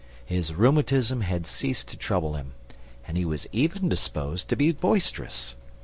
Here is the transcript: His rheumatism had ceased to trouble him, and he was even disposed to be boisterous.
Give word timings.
His 0.25 0.51
rheumatism 0.51 1.21
had 1.21 1.45
ceased 1.45 1.87
to 1.89 1.95
trouble 1.95 2.33
him, 2.33 2.53
and 3.07 3.17
he 3.17 3.23
was 3.23 3.45
even 3.51 3.87
disposed 3.87 4.49
to 4.49 4.55
be 4.55 4.71
boisterous. 4.71 5.55